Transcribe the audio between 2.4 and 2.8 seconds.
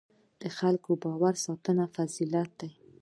دی.